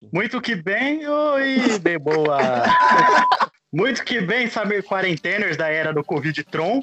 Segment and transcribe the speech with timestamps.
[0.00, 2.38] Muito que bem, oi, bem boa.
[3.70, 6.80] Muito que bem, Samir Quarenteners da era do Covid Tron.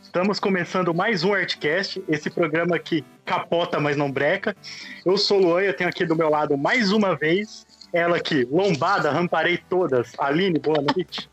[0.00, 4.56] Estamos começando mais um Artcast, esse programa que capota, mas não breca.
[5.04, 8.46] Eu sou o Luan, eu tenho aqui do meu lado mais uma vez ela aqui,
[8.50, 10.12] lombada, ramparei todas.
[10.16, 11.28] Aline, boa noite.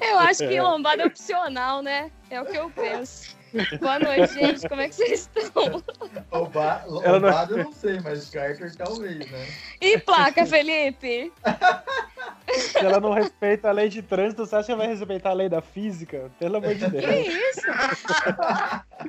[0.00, 2.12] Eu acho que lombada é opcional, né?
[2.30, 3.36] É o que eu penso.
[3.80, 4.68] Boa noite, gente.
[4.68, 5.82] Como é que vocês estão?
[6.30, 9.46] Lombada eu não sei, mas Carter talvez, né?
[9.80, 11.32] E placa, Felipe?
[12.54, 15.48] Se ela não respeita a lei de trânsito, você acha que vai respeitar a lei
[15.48, 16.30] da física?
[16.38, 17.04] Pelo amor de Deus.
[17.04, 17.62] Que isso?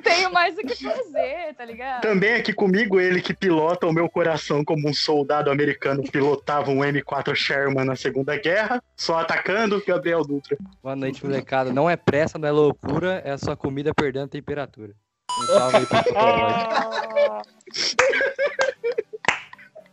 [0.02, 2.02] Tenho mais o que fazer, tá ligado?
[2.02, 6.80] Também aqui comigo, ele que pilota o meu coração como um soldado americano pilotava um
[6.80, 10.56] M4 Sherman na Segunda Guerra, só atacando Gabriel Dutra.
[10.82, 11.72] Boa noite, molecada.
[11.72, 14.92] Não é pressa, não é loucura, é a sua comida perdendo a temperatura.
[15.38, 17.42] Um salve aí pro Ah,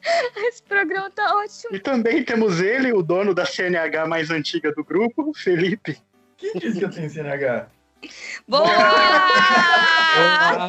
[0.47, 1.75] Esse programa tá ótimo.
[1.75, 5.97] E também temos ele, o dono da CNH mais antiga do grupo, Felipe.
[6.37, 7.67] Quem disse que eu tenho CNH?
[8.47, 8.67] Boa!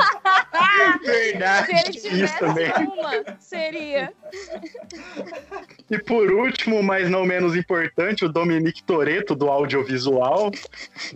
[1.05, 2.73] Verdade, Se ele isso tivesse também.
[2.73, 4.13] uma, seria.
[5.91, 10.51] E por último, mas não menos importante, o Dominique Toreto do audiovisual,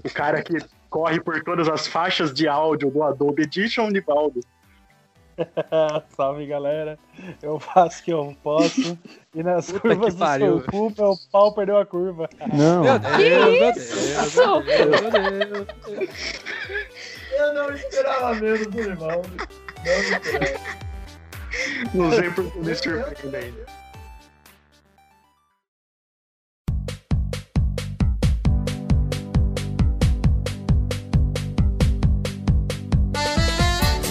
[0.04, 0.58] o cara que
[0.90, 4.40] corre por todas as faixas de áudio do Adobe Edition, Nivaldo.
[6.16, 6.98] Salve, galera.
[7.42, 8.98] Eu faço o que eu posso.
[9.34, 10.60] E nas Puta curvas que do pariu.
[10.60, 12.28] seu cu, meu pau perdeu a curva.
[12.52, 13.96] Não, Meu Deus, Que meu isso?
[13.96, 16.08] Deus, meu Deus, meu Deus.
[17.32, 19.28] Eu não esperava menos do Rivaldo.
[19.84, 20.82] Não esperava.
[21.94, 23.66] Não sei por que me surpreende ainda.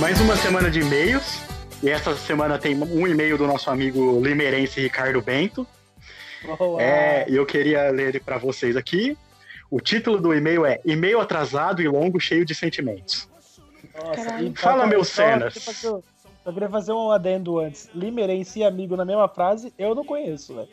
[0.01, 1.39] Mais uma semana de e-mails.
[1.83, 5.65] E essa semana tem um e-mail do nosso amigo limeirense Ricardo Bento.
[6.59, 6.81] Olá.
[6.81, 9.15] É, e eu queria ler ele para vocês aqui.
[9.69, 13.29] O título do e-mail é E-mail atrasado e longo, cheio de sentimentos.
[13.95, 15.83] Nossa, e Fala, só- meu só cenas.
[16.43, 17.87] Eu queria fazer um adendo antes.
[17.93, 20.69] Limeirense e amigo na mesma frase, eu não conheço, velho.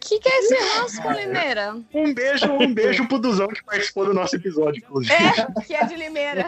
[0.00, 1.76] Que, que é esse ranço com Limeira?
[1.94, 5.14] Um beijo, um beijo pro Duzão que participou do nosso episódio, inclusive.
[5.14, 6.46] É, que é de Limeira.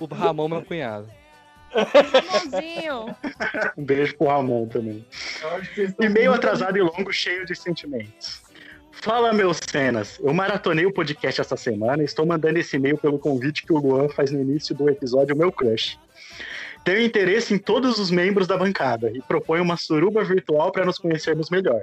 [0.00, 1.08] O Ramon, meu cunhado.
[1.74, 3.16] Irmãozinho.
[3.76, 5.04] Um beijo pro Ramon também.
[6.00, 8.42] E-mail muito- atrasado e longo, cheio de sentimentos.
[8.92, 10.18] Fala, meus cenas.
[10.22, 13.78] Eu maratonei o podcast essa semana e estou mandando esse e-mail pelo convite que o
[13.78, 15.98] Luan faz no início do episódio Meu Crush.
[16.86, 20.98] Tenho interesse em todos os membros da bancada e proponho uma suruba virtual para nos
[20.98, 21.80] conhecermos melhor.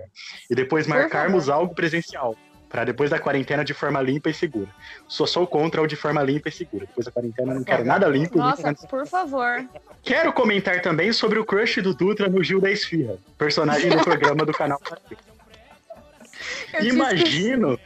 [0.49, 2.37] E depois marcarmos algo presencial.
[2.69, 4.69] Para depois da quarentena de forma limpa e segura.
[5.05, 6.85] Só sou contra o de forma limpa e segura.
[6.85, 8.37] Depois da quarentena não quero nada limpo.
[8.37, 9.67] e Nossa, por favor.
[10.01, 14.45] Quero comentar também sobre o crush do Dutra no Gil da Esfirra, personagem do programa
[14.45, 14.79] do canal.
[16.73, 17.77] Eu Imagino,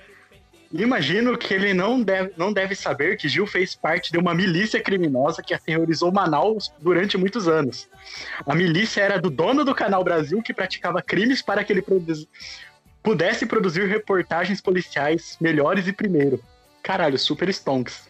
[0.73, 4.81] imagino que ele não deve, não deve saber que Gil fez parte de uma milícia
[4.81, 7.87] criminosa que aterrorizou Manaus durante muitos anos.
[8.45, 12.27] A milícia era do dono do Canal Brasil que praticava crimes para que ele produz-
[13.01, 16.41] pudesse produzir reportagens policiais melhores e primeiro.
[16.83, 18.07] Caralho, super stonks.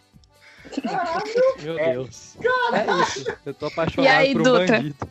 [1.62, 1.92] Meu É.
[1.92, 2.36] Deus.
[2.72, 3.36] É isso.
[3.46, 4.66] Eu tô apaixonado E aí, por um Dutra?
[4.78, 5.08] bandido.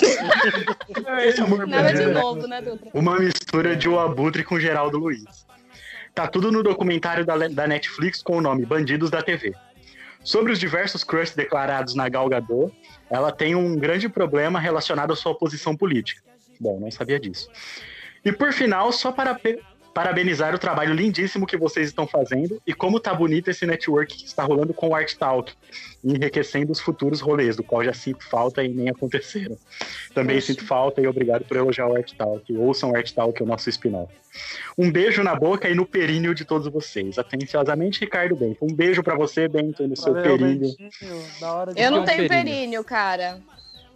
[1.24, 2.20] Esse amor Nada de brasileiro.
[2.20, 2.90] novo, né, Dutra?
[2.94, 5.46] Uma mistura de O Abutre com Geraldo Luiz.
[6.14, 9.54] Tá tudo no documentário da, da Netflix com o nome Bandidos da TV.
[10.22, 12.74] Sobre os diversos crushes declarados na Gal Gadot,
[13.08, 16.22] ela tem um grande problema relacionado à sua posição política.
[16.60, 17.48] Bom, não sabia disso.
[18.24, 19.34] E por final, só para
[19.92, 24.24] parabenizar o trabalho lindíssimo que vocês estão fazendo e como tá bonito esse network que
[24.26, 25.52] está rolando com o Art Talk,
[26.04, 29.56] enriquecendo os futuros rolês, do qual já sinto falta e nem aconteceram.
[30.14, 30.46] Também Poxa.
[30.46, 32.56] sinto falta e obrigado por elogiar o Art Talk.
[32.56, 34.12] Ouçam o Art Talk, o nosso spin-off.
[34.78, 37.18] Um beijo na boca e no períneo de todos vocês.
[37.18, 38.58] Atenciosamente, Ricardo Bento.
[38.62, 40.74] Um beijo pra você, Bento, no seu Valeu, períneo.
[40.78, 41.22] Bentinho,
[41.76, 42.28] Eu não tenho períneo?
[42.28, 43.40] períneo, cara.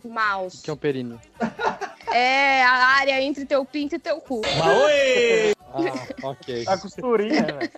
[0.09, 0.63] Mouse.
[0.63, 1.21] Que é um períneo.
[2.17, 4.41] É a área entre teu pinto e teu cu.
[4.63, 6.63] Ah, ok.
[6.69, 7.71] A costurinha, velho.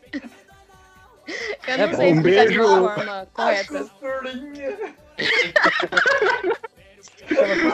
[1.67, 2.03] Eu não É sei bom.
[2.03, 3.79] Um explicar de forma correta.
[3.79, 4.79] Costurinha.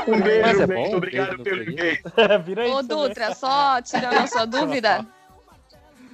[0.06, 1.98] Um beijo, Mas é bom, Obrigado beijo no pelo e-mail.
[2.44, 2.70] Vira aí.
[2.70, 2.82] Ô, ver.
[2.84, 5.04] Dutra, só tirando a sua dúvida.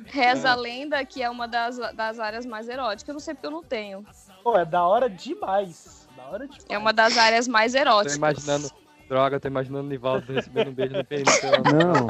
[0.07, 3.09] Reza a lenda que é uma das, das áreas mais eróticas.
[3.09, 4.03] Eu não sei porque eu não tenho.
[4.43, 6.08] Pô, é da hora demais.
[6.29, 6.67] Hora demais.
[6.69, 8.17] É uma das áreas mais Tô eróticas.
[8.17, 8.71] imaginando.
[9.09, 11.33] Droga, tô imaginando o Nivaldo recebendo um beijo no períneo.
[11.73, 12.07] não.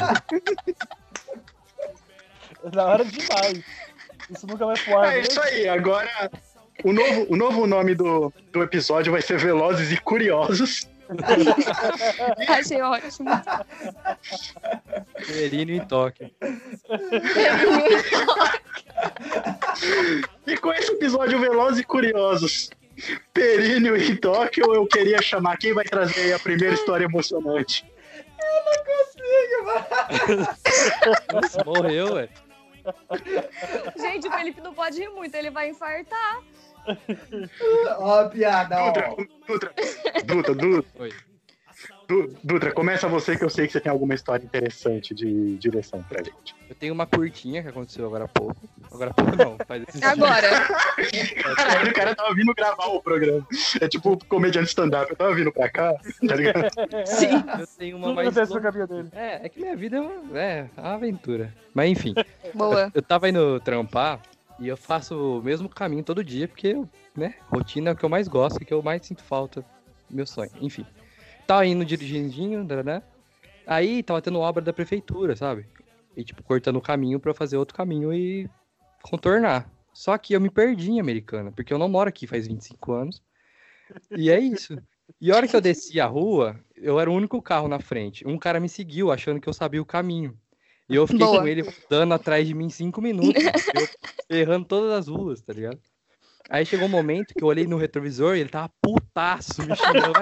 [2.71, 3.63] Da hora demais.
[4.31, 5.17] Isso nunca vai pro ar.
[5.17, 6.31] É isso aí, agora
[6.85, 10.89] o novo, o novo nome do, do episódio vai ser Velozes e Curiosos.
[12.49, 13.31] Achei ótimo.
[15.27, 16.35] Períneo em toque.
[20.47, 22.71] E com esse episódio Velozes e Curiosos,
[23.33, 27.85] Períneo em Tóquio, eu queria chamar quem vai trazer aí a primeira história emocionante.
[31.33, 32.31] Nossa, morreu, velho.
[33.97, 36.43] Gente, o Felipe não pode rir muito, ele vai infartar.
[37.99, 39.17] Ó, a piada, Dutra, ó.
[39.47, 39.75] Dutra,
[40.25, 41.13] Dutra, Dutra, Oi.
[42.09, 46.03] Du- Dutra, começa você que eu sei que você tem alguma história interessante de direção
[46.03, 46.55] pra gente.
[46.67, 48.57] Eu tenho uma curtinha que aconteceu agora há pouco.
[48.91, 50.49] Agora há pouco não, faz esse Agora.
[51.55, 53.47] Caralho, o cara tava vindo gravar o programa.
[53.79, 55.11] É tipo comediante stand-up.
[55.11, 55.93] Eu tava vindo pra cá,
[56.27, 56.71] tá ligado?
[57.05, 57.29] Sim.
[57.61, 59.09] Eu tenho uma Tudo mais acontece dele.
[59.13, 61.55] É, é que minha vida é uma, é uma aventura.
[61.75, 62.15] Mas enfim,
[62.55, 62.91] Boa.
[62.95, 64.21] eu tava indo trampar
[64.59, 66.75] e eu faço o mesmo caminho todo dia, porque,
[67.15, 69.63] né, rotina é o que eu mais gosto, que eu mais sinto falta
[70.11, 70.51] meu sonho.
[70.63, 70.87] Enfim,
[71.49, 73.03] tava indo dirigindo, né?
[73.67, 75.67] aí tava tendo obra da prefeitura, sabe?
[76.15, 78.49] E, tipo, cortando o caminho pra eu fazer outro caminho e
[79.03, 79.71] contornar.
[79.95, 83.23] Só que eu me perdi em Americana, porque eu não moro aqui faz 25 anos.
[84.17, 84.79] E é isso.
[85.21, 88.27] E a hora que eu desci a rua, eu era o único carro na frente.
[88.27, 90.39] Um cara me seguiu, achando que eu sabia o caminho.
[90.89, 91.41] E eu fiquei Boa.
[91.41, 93.43] com ele dando atrás de mim cinco minutos,
[94.29, 95.81] eu errando todas as ruas, tá ligado?
[96.49, 100.13] Aí chegou um momento que eu olhei no retrovisor e ele tava putaço, me xingando.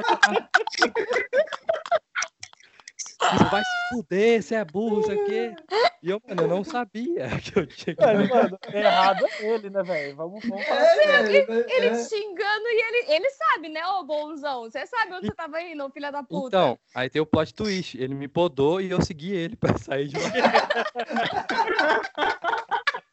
[3.20, 5.54] Vai vai se fuder, você é burro, isso aqui.
[6.02, 8.04] E eu, mano, eu não sabia que eu tinha que.
[8.04, 10.14] Mano, mano, errado é ele, né, velho?
[10.16, 11.46] Vamos, vamos falar É, sério.
[11.46, 11.90] velho, Ele é.
[11.92, 14.62] te xingando e ele, ele sabe, né, ô bonzão?
[14.62, 16.46] Você sabe onde você tava indo, filha da puta.
[16.48, 17.96] Então, aí tem o plot twist.
[18.00, 20.30] Ele me podou e eu segui ele pra sair de lá.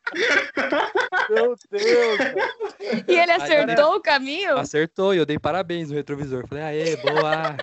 [1.30, 2.36] Meu Deus, cara.
[3.08, 4.58] E ele acertou o caminho?
[4.58, 6.48] Acertou e eu dei parabéns no retrovisor.
[6.48, 7.58] Falei, aê, boa.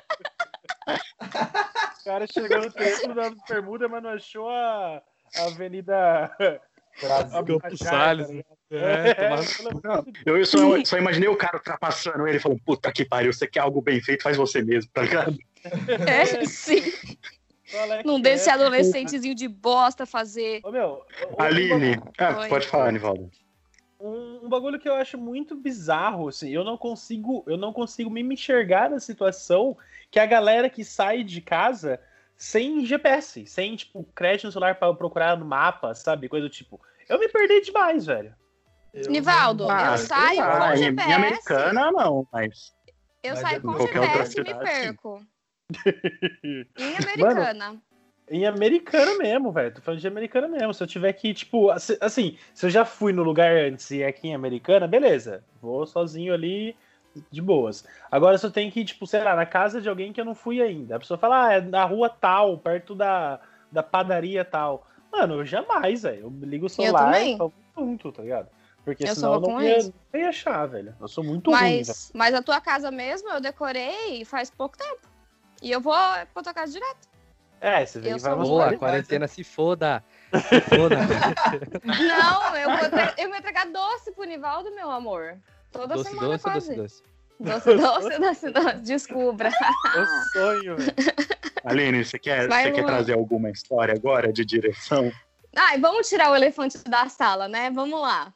[2.01, 5.03] O cara chegou no triângulo da bermuda, mas não achou a,
[5.37, 6.31] a avenida...
[7.01, 7.61] Brasil.
[7.61, 8.77] Campos Salles, tá?
[8.77, 13.33] É, tomar- de Eu só, só imaginei o cara ultrapassando ele falando, puta que pariu,
[13.33, 15.39] você quer algo bem feito, faz você mesmo, tá ligado?
[16.07, 16.83] É, sim.
[17.73, 18.53] É Não esse é?
[18.53, 20.61] adolescentezinho de bosta fazer.
[20.65, 21.05] Ô, meu,
[21.39, 23.31] Aline, ah, pode falar, Nivaldo.
[24.01, 28.11] Um, um bagulho que eu acho muito bizarro, assim, eu não consigo, eu não consigo
[28.11, 29.77] me enxergar na situação
[30.11, 32.01] que a galera que sai de casa
[32.37, 36.29] sem GPS, sem, tipo, crédito no celular pra procurar no mapa, sabe?
[36.29, 36.81] Coisa do tipo.
[37.09, 38.35] Eu me perdi demais, velho.
[38.95, 41.11] Eu Nivaldo, eu Ah, saio lá, com GPS.
[41.11, 42.75] Em americana, não, mas.
[43.23, 44.97] Eu Mas saio é com GPS e me sim.
[46.77, 47.83] Em Americana.
[48.33, 49.75] Em americana mesmo, velho.
[49.75, 50.73] Tô falando de americana mesmo.
[50.73, 54.03] Se eu tiver que, tipo, assi- assim, se eu já fui no lugar antes e
[54.03, 55.43] é aqui em americana, beleza.
[55.61, 56.77] Vou sozinho ali,
[57.29, 57.85] de boas.
[58.09, 60.25] Agora, se eu tenho que ir, tipo, sei lá, na casa de alguém que eu
[60.25, 60.95] não fui ainda.
[60.95, 63.41] A pessoa fala, ah, é na rua tal, perto da,
[63.73, 64.87] da padaria tal.
[65.11, 66.21] Mano, eu jamais, velho.
[66.41, 68.49] Eu ligo o celular e falo junto, tá ligado?
[68.85, 70.95] Porque Eu senão eu não ia, não ia achar, velho.
[71.01, 71.87] Eu sou muito ruim, velho.
[71.87, 75.01] Mas, mas a tua casa mesmo eu decorei faz pouco tempo.
[75.61, 75.95] E eu vou
[76.33, 77.09] pra tua casa direto.
[77.61, 80.03] É, você vem e vai boa, quarentena se foda.
[80.49, 80.97] Se foda.
[81.85, 85.37] Não, eu vou, entre- eu vou entregar doce pro Nivaldo, meu amor.
[85.73, 86.75] Toda doce, semana doce, quase.
[86.77, 87.03] doce,
[87.41, 87.75] doce.
[87.75, 88.77] Doce, doce, doce, doce.
[88.83, 89.49] Descubra.
[89.49, 90.95] É um sonho, velho.
[91.65, 95.11] Aline, você quer, Vai, você quer trazer alguma história agora de direção?
[95.57, 97.71] Ai, vamos tirar o elefante da sala, né?
[97.73, 98.33] Vamos lá.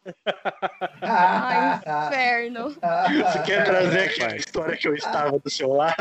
[1.00, 2.70] Ai, inferno.
[2.70, 5.94] Você quer trazer aquela história que eu estava do seu lado?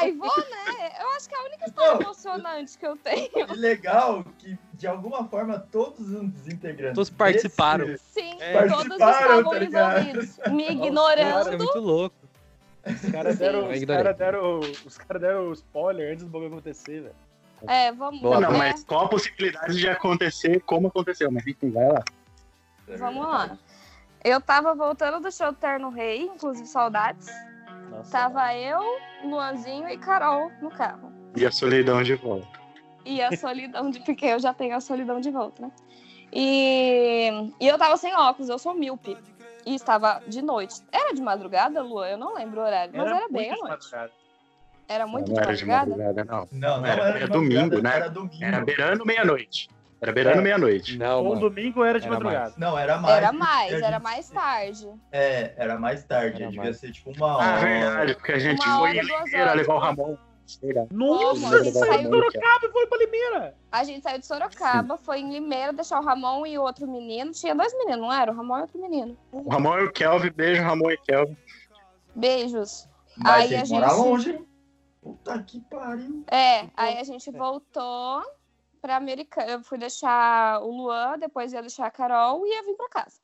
[0.00, 0.92] Ai, vou, né?
[1.00, 3.30] Eu acho que é a única história emocionante que eu tenho.
[3.34, 6.94] E legal que, de alguma forma, todos os integrantes.
[6.94, 7.86] Todos participaram.
[7.86, 8.66] desse- Sim, É.
[8.68, 10.36] todos Participaram, estavam tá envolvidos.
[10.48, 11.58] Me Nossa, isso é ignorando.
[11.58, 12.16] muito louco.
[12.86, 17.14] Os caras deram, os cara deram, os cara deram spoiler antes do bagulho acontecer, velho.
[17.68, 21.30] É, vamos, Boa, não, mas qual a possibilidade de acontecer como aconteceu?
[21.30, 22.04] Mas enfim, vai lá.
[22.98, 23.58] vamos lá.
[24.22, 27.28] Eu tava voltando do show do Terno Rei, inclusive saudades.
[27.90, 28.80] Nossa, Tava eu,
[29.22, 31.12] Luanzinho e Carol no carro.
[31.36, 32.48] E a solidão de volta.
[33.04, 34.00] E a solidão de.
[34.00, 35.72] Porque eu já tenho a solidão de volta, né?
[36.32, 39.16] E, e eu tava sem óculos, eu sou míope.
[39.66, 40.82] E estava de noite.
[40.90, 42.08] Era de madrugada, Lua?
[42.08, 43.84] Eu não lembro o horário, mas era, bem muito à noite.
[43.84, 44.23] madrugada.
[44.88, 46.24] Era muito não de era de madrugada?
[46.24, 46.48] não.
[46.52, 47.96] Não, não Era- era, era domingo, né?
[47.96, 48.44] Era domingo.
[48.44, 49.68] Era beirando meia-noite.
[50.00, 50.42] Era beirando É.
[50.42, 50.98] meia-noite.
[50.98, 51.40] Não, Um mano.
[51.40, 52.54] domingo era de Era madrugada.
[52.58, 53.16] Não, era mais.
[53.16, 54.88] Era mais, era gente- mais tarde.
[55.10, 56.36] É, era mais tarde.
[56.42, 56.76] Era devia mais.
[56.76, 57.60] ser tipo uma Ah, hora.
[57.60, 60.16] verdade, porque a gente Uma foi hora, em levar o Ramon.
[60.90, 61.56] Nossa?
[61.56, 63.54] A gente saiu de Sorocaba e foi pra Limeira.
[63.72, 67.32] A gente saiu de Sorocaba, foi em Limeira deixar o Ramon e o outro menino.
[67.32, 68.30] Tinha dois meninos, não era?
[68.30, 69.16] O Ramon e outro menino.
[69.32, 71.34] O Ramon e o Kelvin, beijo, Ramon e Kelvin.
[72.14, 72.86] Beijos.
[73.16, 74.38] Mas Aí a gente- longe?
[75.04, 76.24] Puta que pariu.
[76.30, 78.22] É, aí a gente voltou
[78.80, 79.52] pra Americana.
[79.52, 83.20] Eu fui deixar o Luan, depois ia deixar a Carol e ia vir pra casa.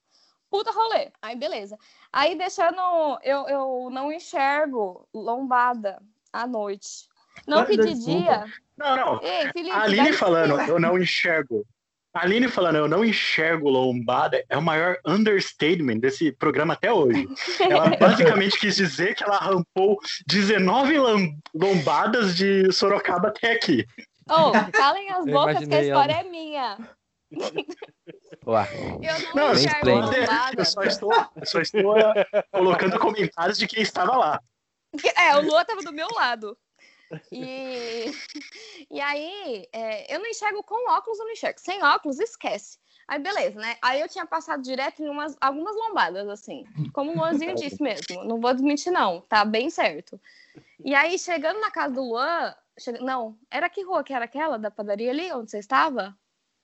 [0.50, 1.10] Puta rolê.
[1.22, 1.78] Aí, beleza.
[2.12, 2.76] Aí, deixando.
[3.22, 7.08] Eu, eu não enxergo lombada à noite.
[7.46, 8.20] Não Vai que de desculpa.
[8.20, 8.44] dia.
[8.76, 9.22] Não, não.
[9.22, 9.74] Ei, Felipe.
[9.74, 11.64] A Aline falando, eu não enxergo.
[12.12, 17.28] A Aline falando, eu não enxergo lombada, é o maior understatement desse programa até hoje.
[17.60, 23.86] Ela basicamente quis dizer que ela rampou 19 lam- lombadas de Sorocaba até aqui.
[24.28, 26.78] Ô, calem as Eu bocas que a história é minha.
[28.46, 28.68] Ué,
[29.02, 30.54] Eu não, Não, enxergo lombada.
[30.60, 34.40] eu só estou, eu só estou eh, colocando comentários de quem estava lá.
[35.16, 36.56] É, o Lua tava do meu lado.
[37.32, 38.12] E,
[38.90, 41.60] e aí, é, eu não enxergo com óculos, eu não enxergo.
[41.60, 42.78] Sem óculos, esquece.
[43.08, 43.76] Aí, beleza, né?
[43.82, 46.64] Aí eu tinha passado direto em umas, algumas lombadas, assim.
[46.92, 48.24] Como o Luanzinho disse mesmo.
[48.24, 49.20] Não vou desmentir, não.
[49.22, 50.20] Tá bem certo.
[50.84, 52.54] E aí, chegando na casa do Luan...
[53.00, 56.16] Não, era que rua que era aquela da padaria ali, onde você estava?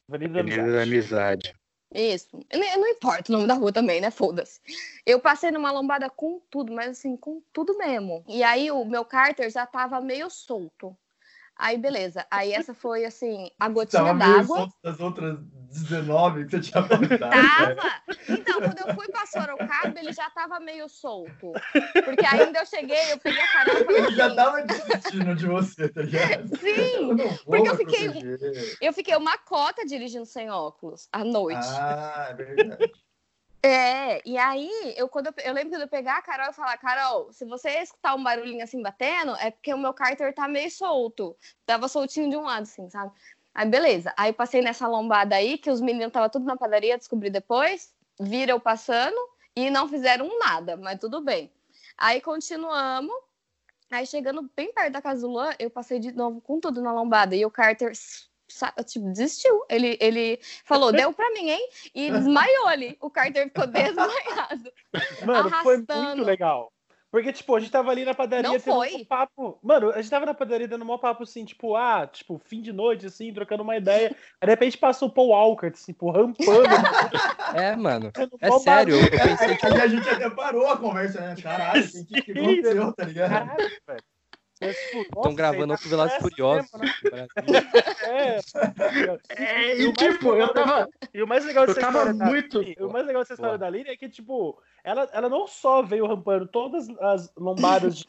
[0.08, 1.54] Avenida da Avenida Amizade.
[1.94, 2.28] Isso.
[2.52, 4.10] Não, não importa o nome da rua também, né?
[4.10, 4.60] Foda-se.
[5.04, 8.24] Eu passei numa lombada com tudo, mas assim, com tudo mesmo.
[8.28, 10.96] E aí o meu cárter já tava meio solto.
[11.58, 12.26] Aí, beleza.
[12.30, 14.68] Aí essa foi, assim, a gotinha d'água.
[14.82, 15.38] das outras
[15.70, 17.18] 19 que você tinha falado.
[17.18, 18.02] Tava!
[18.28, 21.52] Então, quando eu fui pra Sorocaba, ele já tava meio solto.
[22.04, 25.34] Porque ainda eu cheguei, eu peguei a carona e falei Ele já assim, tava desistindo
[25.34, 26.48] de você, tá ligado?
[26.60, 27.10] Sim!
[27.10, 28.76] Eu porque eu fiquei- proteger.
[28.80, 31.66] Eu fiquei uma cota dirigindo sem óculos à noite.
[31.70, 32.92] Ah, é verdade.
[33.68, 36.78] É, e aí, eu, quando eu, eu lembro quando eu pegar a Carol e falar,
[36.78, 40.70] Carol, se você escutar um barulhinho assim batendo, é porque o meu cárter tá meio
[40.70, 41.36] solto.
[41.66, 43.10] Tava soltinho de um lado, assim, sabe?
[43.52, 44.14] Aí, beleza.
[44.16, 48.54] Aí, passei nessa lombada aí, que os meninos estavam tudo na padaria, descobri depois, viram
[48.54, 49.16] eu passando
[49.56, 51.52] e não fizeram nada, mas tudo bem.
[51.98, 53.16] Aí, continuamos.
[53.90, 56.92] Aí, chegando bem perto da casa do Luan, eu passei de novo com tudo na
[56.92, 57.34] lombada.
[57.34, 57.90] E o cárter,
[58.84, 59.64] tipo, desistiu.
[59.68, 61.68] Ele, ele falou, deu pra mim, hein?
[61.94, 62.96] E desmaiou ali.
[63.00, 64.72] O cárter ficou desmaiado.
[65.26, 66.24] Mano, foi muito arrastando.
[66.24, 66.72] legal.
[67.08, 68.94] Porque, tipo, a gente tava ali na padaria Não tendo foi.
[68.96, 69.58] um papo.
[69.62, 72.72] Mano, a gente tava na padaria dando um papo assim, tipo, ah, tipo, fim de
[72.72, 74.08] noite, assim, trocando uma ideia.
[74.40, 76.68] Aí de repente passou o Paul Walker, assim, tipo, rampando.
[77.54, 78.10] é, mano.
[78.40, 81.36] É sério, eu, eu É, pensei é, a gente até parou a conversa, né?
[81.42, 83.30] Caralho, o que, que, que aconteceu, tá ligado?
[83.30, 84.04] Caralho, velho.
[84.60, 86.70] É, Estão gravando isso outro Velozes Furiosos.
[86.72, 87.26] né?
[88.04, 88.38] É.
[89.28, 90.88] É, E e o mais tipo, legal eu tava.
[91.12, 93.34] E o mais legal Eu dessa tava história da muito- Aline- o mais legal dessa
[93.34, 97.96] história da Aline é que, tipo, ela, ela não só veio rampando todas as lombadas
[97.98, 98.06] de,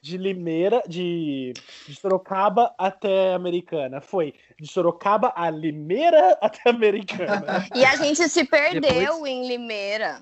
[0.00, 1.52] de Limeira, de,
[1.86, 4.00] de Sorocaba até Americana.
[4.00, 7.66] Foi de Sorocaba a Limeira até Americana.
[7.74, 10.20] E a gente se perdeu Depois- em Limeira.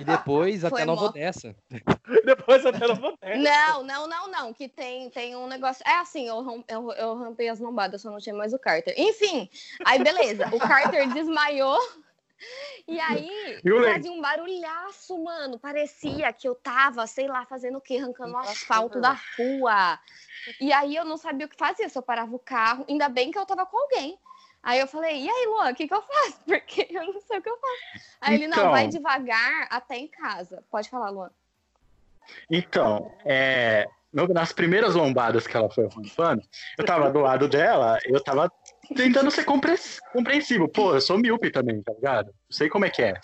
[0.00, 1.54] E depois até Nova Odessa.
[2.24, 3.38] Depois até Nova Odessa.
[3.38, 4.54] Não, não, não, não.
[4.54, 5.82] Que tem, tem um negócio.
[5.86, 8.94] É assim, eu, rom- eu, eu rampei as lombadas, só não tinha mais o Carter.
[8.96, 9.48] Enfim,
[9.84, 10.48] aí beleza.
[10.54, 11.78] O Carter desmaiou.
[12.86, 15.58] E aí, E fazia um barulhaço, mano.
[15.58, 17.96] Parecia que eu tava, sei lá, fazendo o quê?
[17.98, 19.98] Arrancando o asfalto da rua.
[20.60, 22.84] E aí eu não sabia o que fazer, se eu parava o carro.
[22.88, 24.16] Ainda bem que eu tava com alguém.
[24.62, 26.40] Aí eu falei, e aí, Luan, o que, que eu faço?
[26.46, 28.06] Porque eu não sei o que eu faço.
[28.20, 28.70] Aí ele, não, Então.
[28.70, 30.62] vai devagar até em casa.
[30.70, 31.30] Pode falar, Luan.
[32.50, 36.42] Então, é, nas primeiras lombadas que ela foi rampando,
[36.76, 38.50] eu tava do lado dela, eu tava
[38.94, 39.78] tentando ser compre-
[40.12, 40.68] compreensível.
[40.68, 42.34] Pô, eu sou míope também, tá ligado?
[42.50, 43.14] Sei como é que é.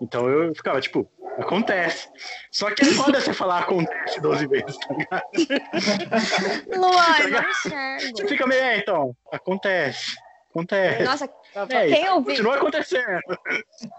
[0.00, 2.08] Então eu ficava, tipo, acontece.
[2.50, 5.22] Só que é foda você falar acontece 12 vezes, tá ligado?
[6.76, 8.16] Luan, eu não enxergo.
[8.16, 10.16] Você fica meio, é, então, acontece.
[10.52, 11.02] Acontece.
[11.04, 11.30] Nossa,
[11.70, 13.20] É, quem ouvir, continua acontecendo.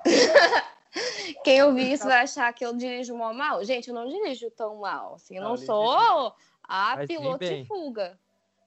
[1.43, 3.63] quem ouvir isso vai achar que eu dirijo mal mal.
[3.65, 5.15] Gente, eu não dirijo tão mal.
[5.15, 6.33] Assim, eu não Não, ele sou
[6.67, 8.17] a Mas piloto de fuga.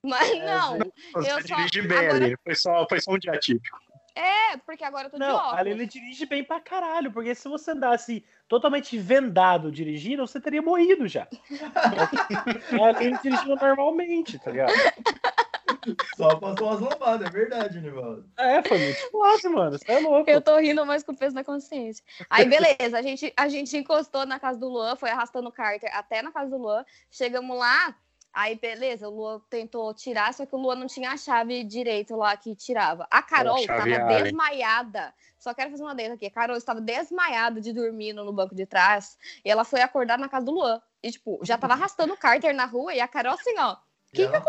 [0.03, 0.79] Mas não,
[1.15, 2.37] Você Eu só- dirige bem agora- ali.
[2.45, 3.79] Foi só, foi só um dia atípico.
[4.15, 5.59] é, porque agora eu tô de Não, a óculos.
[5.61, 11.07] Aline dirige bem pra caralho, porque se você andasse totalmente vendado dirigindo, você teria morrido
[11.09, 11.27] já.
[12.83, 14.73] a Aline dirigindo normalmente, tá ligado?
[16.17, 18.29] Só passou umas lombadas, é verdade, Nivaldo.
[18.39, 19.79] É, foi muito suave, mano.
[19.79, 20.31] Você é louco.
[20.31, 22.05] Eu tô rindo mais com o peso na consciência.
[22.31, 25.91] Aí, beleza, a gente, a gente encostou na casa do Luan, foi arrastando o Carter
[25.95, 26.85] até na casa do Luan.
[27.11, 27.95] Chegamos lá,
[28.33, 32.17] aí, beleza, o Luan tentou tirar, só que o Luan não tinha a chave direito
[32.17, 33.07] lá que tirava.
[33.11, 34.23] A Carol chave tava Allen.
[34.25, 35.15] desmaiada.
[35.39, 36.27] Só quero fazer uma dentro aqui.
[36.27, 39.17] A Carol estava desmaiada de dormindo no banco de trás.
[39.45, 40.81] E ela foi acordar na casa do Luan.
[41.03, 42.95] E, tipo, já tava arrastando o Carter na rua.
[42.95, 43.77] E a Carol, assim, ó.
[44.13, 44.43] Que E ela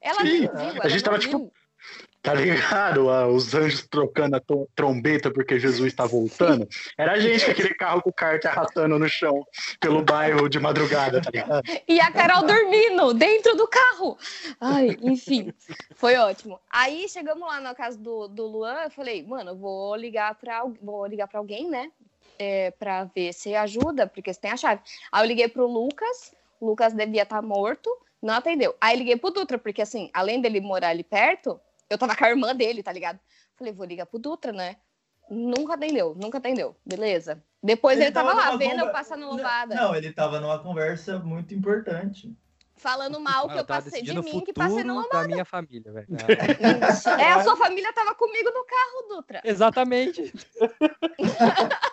[0.00, 1.30] Ela Sim, viu, a ela gente não tava, viu.
[1.30, 1.52] tipo,
[2.20, 3.08] Tá ligado?
[3.08, 4.42] Ah, Os anjos trocando a
[4.74, 6.68] trombeta porque Jesus tá voltando.
[6.96, 9.46] Era a gente com aquele carro com o kart arrastando no chão
[9.80, 11.62] pelo bairro de madrugada, tá ligado?
[11.86, 14.18] E a Carol dormindo dentro do carro.
[14.60, 15.52] Ai, enfim,
[15.94, 16.60] foi ótimo.
[16.70, 20.64] Aí chegamos lá na casa do, do Luan, eu falei, mano, eu vou ligar pra,
[20.82, 21.90] vou ligar pra alguém, né?
[22.38, 24.80] É, pra ver se ajuda, porque você tem a chave.
[25.10, 27.90] Aí eu liguei pro Lucas, o Lucas devia estar morto,
[28.22, 28.74] não atendeu.
[28.80, 32.30] Aí liguei pro Dutra, porque assim, além dele morar ali perto, eu tava com a
[32.30, 33.18] irmã dele, tá ligado?
[33.56, 34.76] Falei, vou ligar pro Dutra, né?
[35.30, 36.76] Nunca atendeu, nunca atendeu.
[36.84, 37.42] Beleza.
[37.62, 39.74] Depois ele, tava, lá, numa vendo eu conver- passando Não, lombada.
[39.74, 42.34] Não, ele tava numa conversa muito importante.
[42.76, 45.92] Falando mal que eu tava passei de mim, que passei no futuro da minha família,
[45.92, 46.06] velho.
[46.12, 49.40] Ah, É, a sua família tava comigo no carro, Dutra.
[49.44, 50.32] exatamente.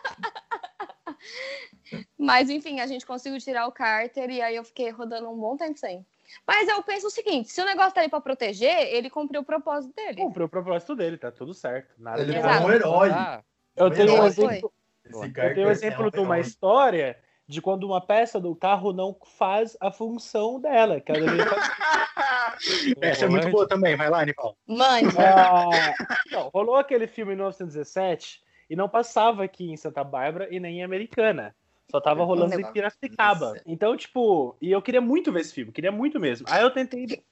[2.18, 5.56] Mas enfim, a gente conseguiu tirar o cárter e aí eu fiquei rodando um bom
[5.58, 6.06] tempo sem.
[6.48, 9.46] Mas eu penso o seguinte: se o negócio tá aí pra proteger, ele cumpriu o
[9.46, 10.18] propósito dele.
[10.22, 11.94] Cumpriu o propósito dele, tá tudo certo.
[11.98, 12.66] Nada Ele Exato.
[12.66, 13.10] um herói.
[13.12, 13.44] Ah,
[13.76, 14.74] Eu tenho um exemplo,
[15.06, 16.48] eu tenho um é exemplo um de uma herói.
[16.48, 21.26] história de quando uma peça do carro não faz a função dela, que ela.
[23.02, 24.56] Essa é muito boa também, vai lá, Nicole.
[24.68, 25.94] Mãe, Ah,
[26.32, 30.80] não, rolou aquele filme em 1917 e não passava aqui em Santa Bárbara e nem
[30.80, 31.56] em Americana.
[31.90, 33.60] Só tava rolando em Piracicaba.
[33.66, 36.48] Então, tipo, e eu queria muito ver esse filme, queria muito mesmo.
[36.50, 37.24] Aí eu tentei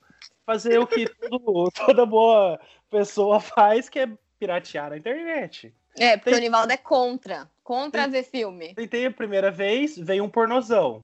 [0.46, 5.74] fazer o que todo- toda boa pessoa faz, que é piratear na internet.
[5.98, 7.50] é, porque Tem- o Nivaldo é contra.
[7.64, 8.74] Contra ver filme.
[8.76, 11.04] Tentei a primeira vez, veio um pornozão.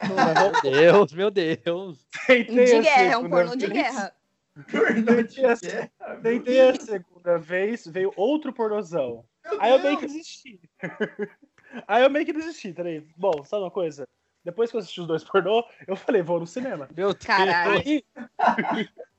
[0.00, 0.08] Meu
[1.06, 2.06] Deus, meu Deus.
[2.26, 3.72] Tentei De guerra, é um pornô de vez.
[3.82, 4.14] guerra.
[4.70, 9.24] Pornô de Tentei a- guerra, Tentei a segunda vez, veio outro pornozão.
[9.44, 10.00] Meu Aí eu meio Deus.
[10.00, 10.60] que desisti.
[11.86, 13.06] Aí eu meio que desisti, tá ligado?
[13.16, 14.06] Bom, sabe uma coisa?
[14.44, 16.88] Depois que eu assisti os dois pornô, eu falei, vou no cinema.
[16.96, 17.14] Meu.
[17.14, 17.82] Caralho.
[17.82, 18.04] Aí-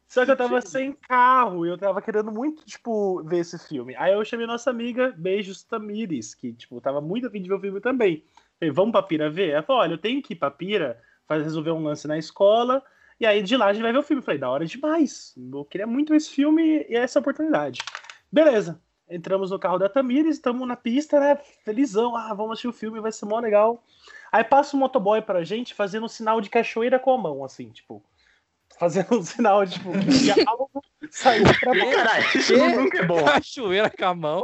[0.07, 3.95] Só que eu tava sem carro e eu tava querendo muito, tipo, ver esse filme.
[3.95, 7.59] Aí eu chamei nossa amiga Beijos Tamires, que, tipo, tava muito afim de ver o
[7.59, 8.23] filme também.
[8.59, 9.49] Falei, vamos pra Pira ver?
[9.49, 12.83] Ela falou, olha, eu tenho que ir pra Pira, resolver um lance na escola,
[13.19, 14.21] e aí de lá a gente vai ver o filme.
[14.21, 15.35] Eu falei, da hora demais.
[15.37, 17.81] Eu queria muito esse filme e essa oportunidade.
[18.31, 18.81] Beleza.
[19.09, 21.37] Entramos no carro da Tamires, estamos na pista, né?
[21.65, 22.15] Felizão.
[22.15, 23.83] Ah, vamos assistir o filme, vai ser mó legal.
[24.31, 27.69] Aí passa um motoboy pra gente fazendo um sinal de cachoeira com a mão, assim,
[27.69, 28.03] tipo.
[28.79, 30.69] Fazendo um sinal de, tipo, que algo
[31.09, 31.91] saiu pra baixo.
[31.91, 32.67] Caralho, isso Que?
[32.75, 33.25] nunca é bom.
[33.25, 34.43] Cachoeira com a mão.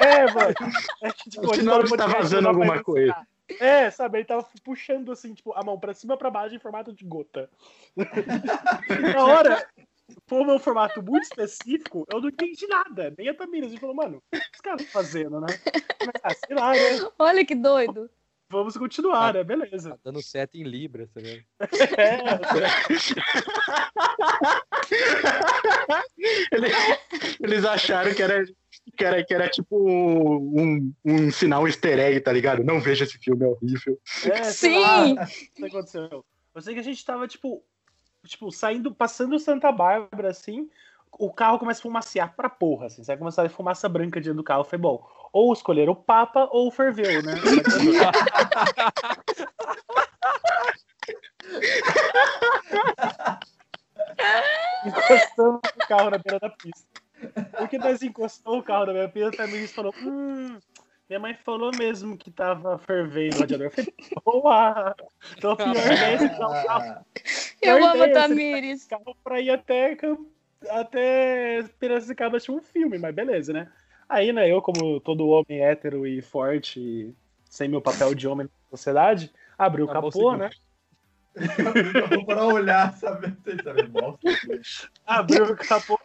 [0.00, 0.54] É, mano.
[1.02, 3.06] É que, tipo, O ele sinal tava de que tá vazando alguma coisa.
[3.08, 3.34] identificar.
[3.60, 4.18] É, sabe?
[4.18, 7.50] Ele tava puxando assim, tipo, a mão pra cima pra baixo em formato de gota.
[9.14, 9.66] Na hora,
[10.26, 13.14] foi um formato muito específico, eu não entendi nada.
[13.16, 13.68] Nem a Tamires.
[13.68, 15.46] A gente falou, mano, o que os caras estão fazendo, né?
[16.00, 17.10] Mas, ah, sei lá, né?
[17.18, 18.10] Olha que doido.
[18.50, 19.42] Vamos continuar, né?
[19.42, 19.90] Beleza.
[19.90, 21.42] Tá dando seta em Libra, tá vendo?
[21.96, 22.18] É,
[26.52, 26.72] Eles,
[27.40, 28.44] eles acharam que era,
[28.96, 32.62] que era, que era tipo um, um sinal easter egg, tá ligado?
[32.62, 33.98] Não veja esse filme, é horrível.
[34.30, 35.26] é, sei lá.
[35.26, 35.48] Sim!
[35.52, 36.24] O que aconteceu?
[36.54, 37.64] Eu sei que a gente tava, tipo,
[38.24, 40.70] tipo, saindo, passando Santa Bárbara, assim,
[41.18, 44.44] o carro começa a fumacear pra porra, assim, sai começar a fumaça branca dentro do
[44.44, 44.64] carro.
[44.64, 47.34] Falei, bom, ou escolher o Papa ou ferveu, né?
[54.86, 56.86] Encostamos o carro na beira da pista.
[57.56, 60.58] Porque nós encostou o carro na beira da pista, a Tamires falou, hum,
[61.08, 63.66] minha mãe falou mesmo que tava fervendo o radiador.
[63.66, 64.96] Eu falei, boa!
[65.36, 66.18] Então a pior ideia é
[67.64, 68.84] Eu amo a ideia, você Tamires.
[68.84, 69.96] carro pra ir até,
[70.70, 73.70] até Piracicaba assistir um filme, mas beleza, né?
[74.08, 77.14] Aí, né, eu como todo homem hétero e forte, e
[77.48, 80.50] sem meu papel de homem na sociedade, abri o Acabou capô, né?
[82.10, 83.34] vou pra olhar, sabe?
[83.42, 84.18] Vocês sabem, bosta.
[85.04, 85.98] Abri o capô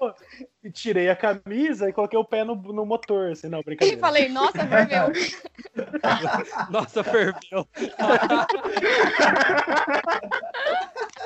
[0.64, 4.02] e tirei a camisa e coloquei o pé no, no motor, assim, não, E brincadeira.
[4.02, 5.12] falei, nossa, ferveu.
[6.72, 7.68] Nossa, ferveu.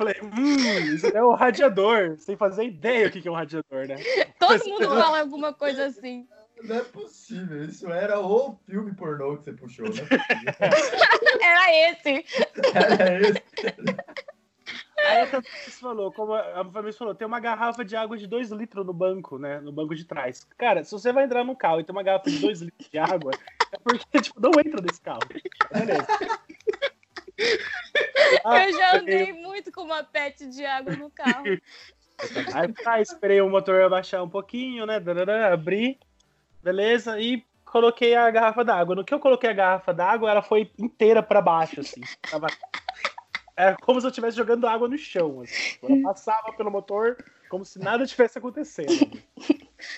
[0.00, 3.86] Falei, hum, isso é o radiador, sem fazer ideia o que que é um radiador,
[3.86, 3.96] né?
[4.38, 6.26] Todo mundo fala alguma coisa assim.
[6.64, 7.62] Não é possível.
[7.64, 10.00] Isso era o filme pornô que você puxou, né?
[11.42, 12.24] Era esse.
[12.74, 13.42] Era esse.
[15.06, 18.52] Aí a Tamires falou, como a Tamires falou, tem uma garrafa de água de 2
[18.52, 19.60] litros no banco, né?
[19.60, 20.46] No banco de trás.
[20.56, 22.98] Cara, se você vai entrar no carro e tem uma garrafa de 2 litros de
[22.98, 23.32] água,
[23.70, 25.20] é porque, tipo, não entra nesse carro.
[25.70, 26.06] Beleza.
[28.44, 31.44] Ah, Eu já andei muito com uma pet de água no carro.
[32.54, 35.00] Aí tá, esperei o motor abaixar um pouquinho, né?
[35.52, 35.98] Abri,
[36.62, 38.94] beleza, e coloquei a garrafa d'água.
[38.94, 42.00] No que eu coloquei a garrafa d'água, ela foi inteira pra baixo, assim.
[42.30, 42.48] Tava...
[43.56, 45.42] Era como se eu estivesse jogando água no chão.
[45.42, 45.78] Assim.
[45.82, 47.16] Ela passava pelo motor,
[47.48, 48.92] como se nada tivesse acontecendo.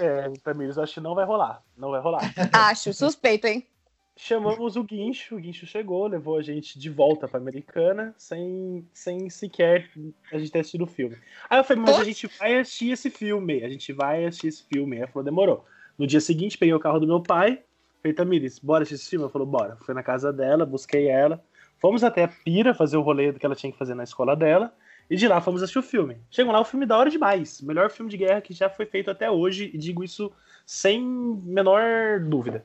[0.01, 1.63] É, Tamires, eu acho que não vai rolar.
[1.77, 2.23] Não vai rolar.
[2.53, 3.67] Acho, suspeito, hein?
[4.15, 9.31] Chamamos o Guincho, o Guincho chegou, levou a gente de volta pra Americana, sem, sem
[9.31, 9.91] sequer
[10.31, 11.17] a gente ter assistido o filme.
[11.49, 14.65] Aí eu falei, mas a gente vai assistir esse filme, a gente vai assistir esse
[14.65, 14.97] filme.
[14.97, 15.65] Aí ela falou, demorou.
[15.99, 17.63] No dia seguinte, peguei o carro do meu pai,
[18.03, 19.25] falei, Tamires, bora assistir esse filme?
[19.25, 19.77] Ela falou, bora.
[19.77, 21.43] Fui na casa dela, busquei ela,
[21.79, 24.75] fomos até a Pira fazer o rolê que ela tinha que fazer na escola dela,
[25.09, 26.19] e de lá fomos assistir o filme.
[26.31, 27.63] Chegam lá, o filme da hora demais.
[27.63, 30.31] Melhor filme de guerra que já foi feito até hoje, e digo isso
[30.67, 32.65] sem menor dúvida.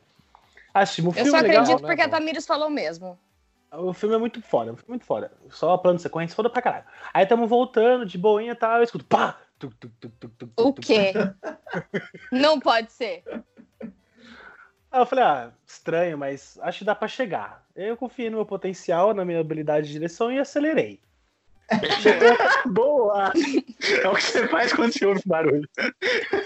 [0.81, 1.61] Assistimos o Eu filme, só legal.
[1.63, 2.17] acredito né, porque a mano?
[2.17, 3.17] Tamires falou mesmo.
[3.71, 5.31] O filme é muito foda, o filme é muito foda.
[5.49, 6.85] Só plano de sequência, foda pra caralho.
[7.13, 9.37] Aí tamo voltando, de boinha e tal, eu escuto pá!
[9.59, 9.91] Tuc, tuc,
[10.37, 11.13] tuc, O quê?
[12.31, 13.23] Não pode ser.
[14.91, 17.65] Aí eu falei, ah, estranho, mas acho que dá pra chegar.
[17.75, 21.01] Eu confiei no meu potencial, na minha habilidade de direção e acelerei.
[22.67, 23.33] Boa!
[24.01, 25.67] É o que você faz quando você ouve barulho.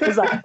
[0.01, 0.41] Exato.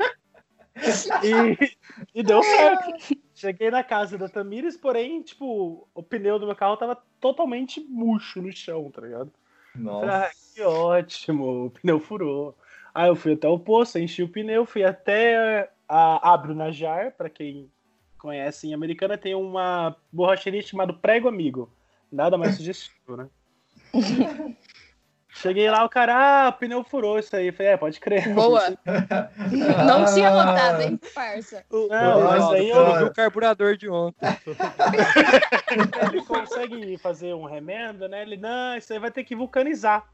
[1.25, 1.77] E,
[2.15, 3.17] e deu certo.
[3.37, 8.41] Cheguei na casa da Tamires, porém, tipo, o pneu do meu carro tava totalmente murcho
[8.41, 9.31] no chão, tá ligado?
[9.75, 10.31] Falei, ah, Nossa.
[10.55, 12.57] que ótimo, o pneu furou.
[12.95, 17.29] Aí eu fui até o posto, enchi o pneu, fui até a Abro Najar, pra
[17.29, 17.71] quem
[18.17, 21.71] conhece em Americana, tem uma borracheria chamada Prego Amigo.
[22.11, 23.29] Nada mais sugestivo, né?
[25.43, 27.53] Cheguei lá, o cara, ah, o pneu furou isso aí.
[27.53, 28.33] Falei, é, pode crer.
[28.33, 28.75] Boa.
[29.87, 31.63] Não tinha notado, hein, parça.
[31.71, 34.17] Não, mas aí Eu vi o carburador de ontem.
[36.11, 38.23] ele consegue fazer um remendo, né?
[38.23, 40.09] Ele, não, isso aí vai ter que vulcanizar.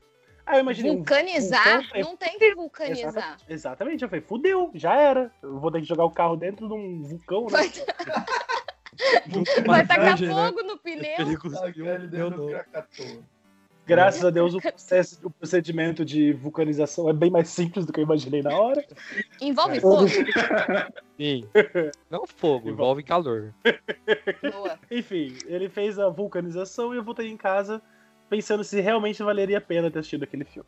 [0.45, 1.83] Aí eu imaginei um Vulcanizar?
[1.83, 3.09] vulcão, Não tem que vulcanizar.
[3.09, 5.31] Exatamente, exatamente, eu falei, fudeu, já era.
[5.41, 7.61] Eu vou ter que jogar o carro dentro de um vulcão, né?
[9.65, 10.35] Vai, tacar Virgem, né?
[10.35, 11.17] fogo no pneu.
[11.17, 11.55] Perigoso.
[11.55, 13.23] Tá Deu ele
[13.95, 18.01] Graças a Deus, o, processo- o procedimento de vulcanização é bem mais simples do que
[18.01, 18.85] eu imaginei na hora.
[19.41, 20.09] Envolve fogo?
[21.19, 21.45] Sim.
[22.11, 23.53] Não fogo, envolve calor.
[24.53, 24.79] Boa.
[24.91, 27.81] Enfim, ele fez a vulcanização e eu voltei em casa
[28.33, 30.67] pensando se realmente valeria a pena ter assistido aquele filme.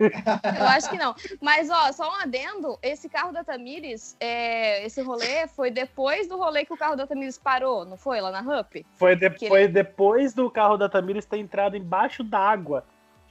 [0.00, 1.14] Eu acho que não.
[1.40, 6.36] Mas, ó, só um adendo: esse carro da Tamires, é, esse rolê foi depois do
[6.36, 8.20] rolê que o carro da Tamires parou, não foi?
[8.20, 8.84] Lá na Hup?
[8.96, 12.84] Foi, de- Que ele- foi depois do carro da Tamires ter entrado embaixo d'água.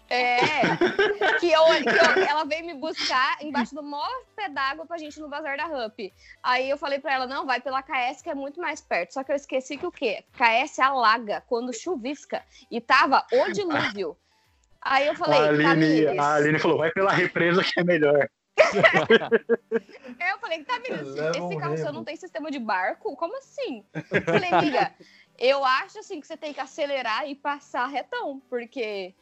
[0.10, 0.62] É.
[1.40, 5.18] Que, eu, que eu- ela veio me buscar embaixo do maior pé d'água pra gente
[5.18, 6.00] ir no bazar da Hup.
[6.42, 9.14] Aí eu falei pra ela: não, vai pela KS que é muito mais perto.
[9.14, 10.24] Só que eu esqueci que o quê?
[10.34, 12.44] KS alaga quando chuvisca.
[12.72, 14.18] E tava o dilúvio.
[14.82, 16.20] Aí eu falei, a, Aline, Tamires.
[16.20, 18.28] a Aline falou, vai pela represa que é melhor.
[20.20, 23.16] Eu falei, Tamires, Leva esse carro seu não tem sistema de barco?
[23.16, 23.84] Como assim?
[23.94, 24.92] Eu falei, amiga,
[25.38, 29.14] eu acho assim que você tem que acelerar e passar retão, porque.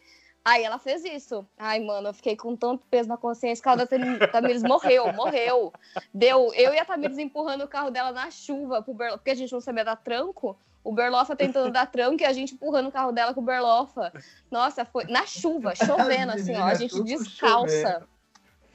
[0.45, 1.43] Aí ela fez isso.
[1.57, 3.61] Ai, mano, eu fiquei com tanto peso na consciência.
[3.61, 5.73] O carro da Tam- Tamires morreu, morreu.
[6.13, 9.17] Deu eu e a Tamires empurrando o carro dela na chuva, pro Berlo...
[9.17, 10.55] porque a gente não sabia dar tranco.
[10.83, 14.13] O Berlofa tentando dar tranco e a gente empurrando o carro dela com o Berlofa.
[14.51, 16.63] Nossa, foi na chuva, chovendo, As assim, ó.
[16.63, 18.07] A gente descalça.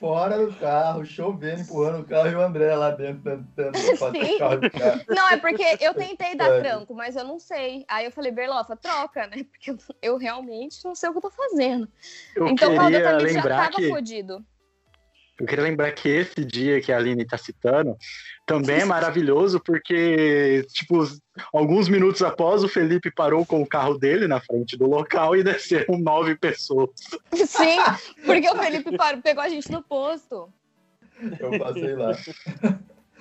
[0.01, 4.35] Fora do carro, chovendo, empurrando o carro e o André lá dentro tentando fazer Sim.
[4.35, 5.01] o carro do carro.
[5.07, 6.61] Não, é porque eu tentei dar É.
[6.61, 7.85] tranco, mas eu não sei.
[7.87, 9.45] Aí eu falei, Berlofa, troca, né?
[9.45, 11.87] Porque eu, realmente não sei o que eu tô fazendo.
[12.35, 14.43] Eu então o carro da queria Tamires já tava que fodido.
[15.41, 17.97] Eu queria lembrar que esse dia que a Aline tá citando
[18.45, 21.03] também é maravilhoso porque tipo
[21.51, 25.43] alguns minutos após o Felipe parou com o carro dele na frente do local e
[25.43, 26.91] desceram nove pessoas.
[27.33, 27.79] Sim,
[28.27, 30.53] porque o Felipe parou, pegou a gente no posto.
[31.39, 32.13] Eu passei lá.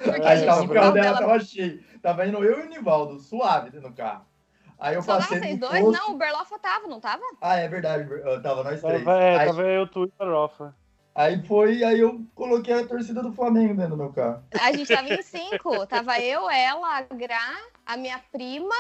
[0.02, 1.84] Porque Aí tava, o carro dela tava cheio.
[2.02, 4.26] Tava indo eu e o Nivaldo, suave no carro.
[4.78, 5.82] Aí eu Só tava passei vocês dois?
[5.82, 6.02] posto.
[6.02, 7.22] Não, o Berlofa tava, não tava?
[7.42, 8.10] Ah, é verdade.
[8.10, 9.04] eu Tava nós três.
[9.04, 10.74] Tava, é, aí, tava eu, tu e o Farofa.
[11.20, 14.44] Aí foi, aí eu coloquei a torcida do Flamengo dentro do meu carro.
[14.60, 15.86] A gente tava em cinco.
[15.86, 18.76] Tava eu, ela, a Gra, a minha prima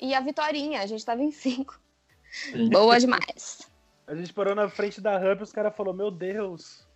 [0.00, 0.80] e a Vitorinha.
[0.80, 1.78] A gente tava em cinco.
[2.32, 2.70] Sim.
[2.70, 3.68] Boa demais.
[4.06, 6.86] A gente parou na frente da rampa e os caras falaram, meu Deus.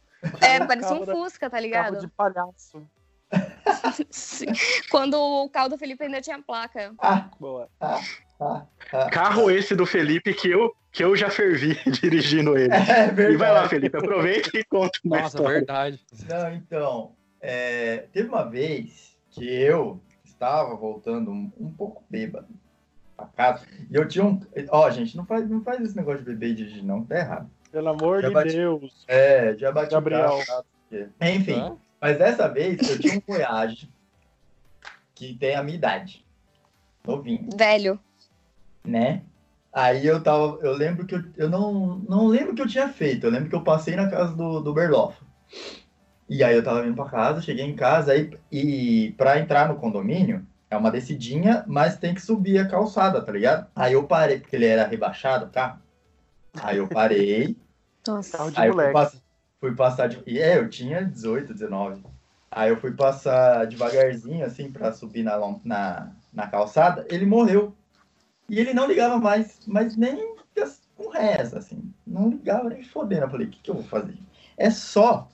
[0.41, 2.01] É, parecia um Carro da- Fusca, tá Carro ligado?
[2.01, 2.89] de palhaço.
[4.11, 4.47] Sim.
[4.91, 6.95] Quando o carro do Felipe ainda tinha placa.
[6.99, 7.69] Ah, Boa.
[7.81, 8.01] ah,
[8.41, 8.67] ah.
[9.11, 12.73] Carro esse do Felipe que eu que eu já fervi dirigindo ele.
[12.73, 13.33] É verdade.
[13.35, 15.59] E vai lá, Felipe, aproveita e conta uma Nossa, história.
[15.59, 16.01] verdade.
[16.29, 22.49] Não, então, é, teve uma vez que eu estava voltando um, um pouco bêbado
[23.17, 23.67] pra casa.
[23.91, 24.41] E eu tinha um.
[24.71, 27.51] Ó, gente, não faz, não faz esse negócio de beber e dirigir, não, tá errado.
[27.73, 29.05] Pelo amor Já de bati- Deus.
[29.09, 30.39] É, já bati Gabriel.
[30.39, 30.65] o carro.
[31.21, 31.77] Enfim, Hã?
[32.01, 33.91] mas dessa vez eu tinha um Voyage
[35.13, 36.25] que tem a minha idade.
[37.05, 37.99] Novinho, Velho.
[38.85, 39.23] né?
[39.75, 40.59] Aí eu tava.
[40.63, 43.27] Eu lembro que eu, eu não, não lembro o que eu tinha feito.
[43.27, 45.19] Eu lembro que eu passei na casa do, do Berloff.
[46.29, 49.77] E aí eu tava vindo pra casa, cheguei em casa aí, e pra entrar no
[49.77, 53.67] condomínio, é uma descidinha, mas tem que subir a calçada, tá ligado?
[53.77, 55.79] Aí eu parei, porque ele era rebaixado, tá?
[56.63, 57.57] Aí eu parei,
[58.07, 58.53] Nossa.
[58.57, 59.23] Aí eu fui, pass-
[59.61, 60.23] fui passar de.
[60.27, 62.03] e É, eu tinha 18, 19.
[62.51, 67.75] Aí eu fui passar devagarzinho, assim, pra subir na, na, na calçada, ele morreu.
[68.49, 70.35] E ele não ligava mais, mas nem
[70.97, 71.93] com reza, assim.
[72.07, 73.25] Não ligava nem fodendo.
[73.25, 74.17] Eu falei, o que, que eu vou fazer?
[74.57, 75.29] É só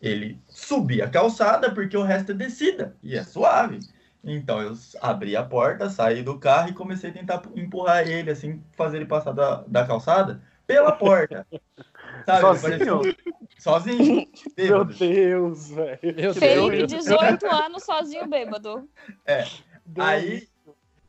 [0.00, 2.96] ele subir a calçada, porque o resto é descida.
[3.02, 3.80] E é suave.
[4.22, 8.62] Então eu abri a porta, saí do carro e comecei a tentar empurrar ele, assim,
[8.76, 11.46] fazer ele passar da, da calçada pela porta.
[12.26, 12.44] Sabe?
[12.44, 13.00] Ele Sozinho?
[13.00, 13.24] parecia
[13.58, 14.28] Sozinho.
[14.58, 14.94] Meu bêbado.
[14.94, 16.16] Deus, velho.
[16.16, 17.04] Meu Felipe, Deus.
[17.04, 18.88] 18 anos, sozinho bêbado.
[19.98, 20.48] Aí,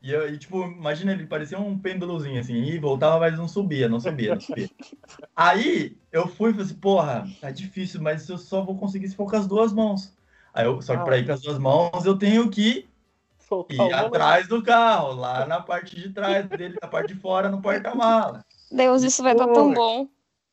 [0.00, 3.88] e eu, e, tipo, imagina, ele parecia um pêndulozinho, assim, e voltava, mas não subia,
[3.88, 4.70] não subia, não subia.
[5.34, 9.16] Aí, eu fui e falei assim, porra, tá difícil, mas eu só vou conseguir se
[9.16, 10.12] for com as duas mãos.
[10.54, 12.88] Aí, eu, só que pra ir com as duas mãos, eu tenho que
[13.38, 17.48] Soltar ir atrás do carro, lá na parte de trás dele, na parte de fora,
[17.48, 18.44] no porta-mala.
[18.70, 20.08] Deus, isso vai dar tão bom.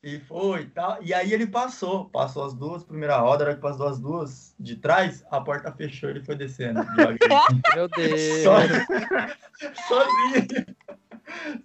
[0.06, 1.02] E foi e tal.
[1.02, 4.76] E aí ele passou, passou as duas, primeira roda, era que passou as duas de
[4.76, 6.78] trás, a porta fechou e ele foi descendo.
[7.74, 8.20] Meu Deus.
[8.44, 8.60] Só-
[9.88, 10.66] sozinho.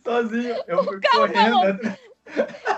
[0.03, 0.55] Sozinho.
[0.65, 1.79] Eu fui correndo,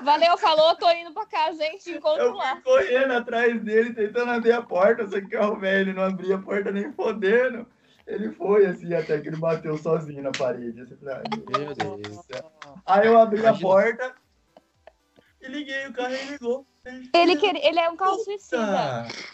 [0.04, 1.92] Valeu, falou, tô indo pra casa, gente.
[1.92, 2.56] Encontro eu lá.
[2.56, 6.04] fui correndo atrás dele, tentando abrir a porta, só que o carro velho ele não
[6.04, 7.66] abria a porta nem fodendo.
[8.06, 10.82] Ele foi assim, até que ele bateu sozinho na parede.
[10.82, 11.24] Assim, eu falei, "Ai,
[11.58, 12.02] Meu Deus.
[12.02, 12.52] do céu."
[12.86, 14.14] Aí eu abri a porta
[15.44, 16.68] e liguei o carro e ligou.
[17.14, 17.56] Ele, quer...
[17.56, 19.06] ele é um carro suicida.
[19.08, 19.34] Puta.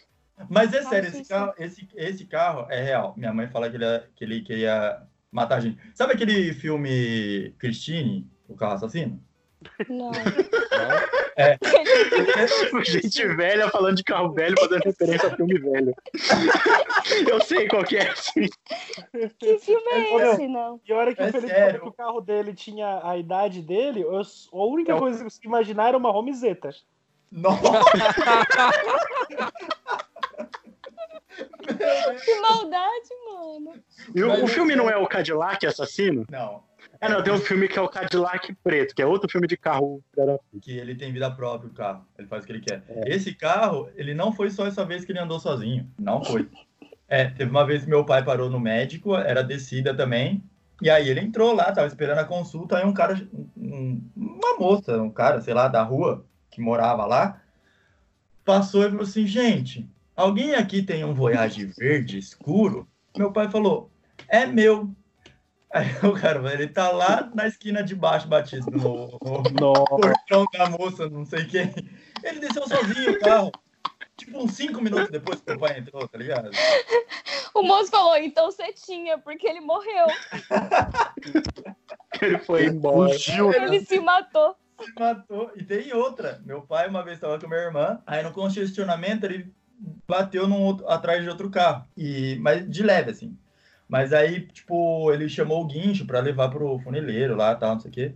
[0.50, 3.14] Mas é Nossa, sério, esse carro, esse, esse carro é real.
[3.18, 5.80] Minha mãe fala que ele, é- que ele queria matar a gente.
[5.94, 9.22] Sabe aquele filme Christine, o carro assassino?
[9.90, 10.12] Não.
[12.86, 15.94] Gente velha falando de carro velho, fazendo referência a filme velho.
[17.28, 18.14] Eu sei qual que é.
[18.16, 18.48] sim.
[19.40, 20.80] Que filme é meu, esse, não?
[20.88, 21.80] E a hora que É o Felipe sério.
[21.80, 25.24] falou que o carro dele tinha a idade dele, eu- a única É coisa que
[25.24, 26.70] eu consegui imaginar era uma homezeta.
[27.32, 27.62] Nossa!
[32.26, 33.74] Que maldade, mano.
[34.14, 36.26] E o, o é filme não é o Cadillac assassino?
[36.30, 36.62] Não.
[37.02, 39.56] Ah, não, tem um filme que é o Cadillac preto, que é outro filme de
[39.56, 40.04] carro.
[40.62, 42.06] Que ele tem vida própria, o carro.
[42.18, 42.84] Ele faz o que ele quer.
[42.90, 43.16] É.
[43.16, 45.90] Esse carro, ele não foi só essa vez que ele andou sozinho.
[45.98, 46.50] Não foi.
[47.08, 50.44] É, teve uma vez que meu pai parou no médico, era descida também.
[50.82, 55.02] E aí ele entrou lá, tava esperando a consulta, aí um cara, um- uma moça,
[55.02, 57.42] um cara, sei lá, da rua, que morava lá,
[58.46, 62.88] passou e falou assim, gente, alguém aqui tem um Voyage verde escuro?
[63.18, 63.90] Meu pai falou,
[64.28, 64.90] é meu.
[65.72, 69.20] Aí o cara, ele tá lá na esquina de baixo, Batista, no,
[69.60, 71.74] no portão da moça, não sei quem.
[72.24, 73.52] Ele desceu sozinho o carro.
[74.18, 76.50] Tipo, uns cinco minutos depois que o pai entrou, tá ligado?
[77.54, 80.08] O moço falou, então você tinha, porque ele morreu.
[82.22, 83.14] Ele foi embora.
[83.14, 83.54] Fugiu.
[83.54, 84.56] Ele se matou.
[84.78, 85.52] Se matou.
[85.56, 86.42] E tem outra.
[86.46, 89.54] Meu pai uma vez estava com minha irmã, aí no congestionamento ele
[90.06, 91.86] bateu num outro, atrás de outro carro.
[91.96, 93.38] E, mas de leve, assim.
[93.90, 97.90] Mas aí, tipo, ele chamou o guincho para levar pro funileiro lá, tal, não sei
[97.90, 98.14] o quê.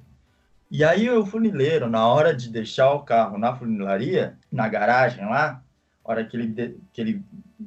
[0.70, 5.62] E aí o funileiro, na hora de deixar o carro na funilaria, na garagem lá,
[6.04, 7.24] hora que ele, de- que ele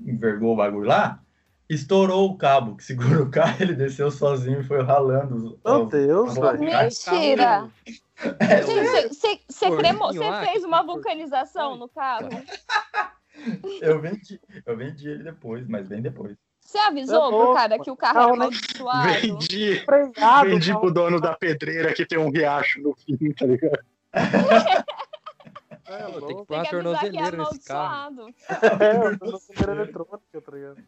[0.06, 1.20] envergou o bagulho lá,
[1.68, 2.84] estourou o cabo que
[3.20, 5.58] segura o carro, ele desceu sozinho e foi ralando.
[5.64, 6.58] Meu os- Deus, os- velho.
[6.60, 7.68] Mentira.
[8.38, 10.12] É, Gente, você- cremou-
[10.44, 12.28] fez uma vulcanização no carro?
[13.82, 16.34] Eu vendi, eu vendi ele depois, mas bem depois.
[16.66, 19.06] Você avisou Tá pro bom, cara que o carro era nem- amaldiçoado?
[19.06, 19.84] Vendi,
[20.42, 23.78] vendi pro dono da pedreira que tem um riacho no fim, tá ligado?
[24.12, 24.12] É,
[26.26, 28.34] tem que pôr uma é tornozeleira nesse carro.
[28.80, 30.82] É, eu tô super eletrônica, tá ligado?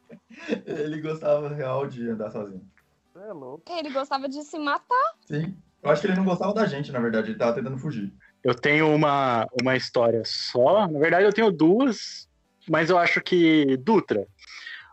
[0.67, 2.69] Ele gostava real de andar sozinho.
[3.15, 3.63] É louco.
[3.71, 5.15] Ele gostava de se matar.
[5.27, 5.57] Sim.
[5.81, 7.31] Eu acho que ele não gostava da gente, na verdade.
[7.31, 8.13] Ele tava tentando fugir.
[8.43, 10.89] Eu tenho uma, uma história só.
[10.89, 12.29] Na verdade, eu tenho duas,
[12.69, 14.27] mas eu acho que Dutra.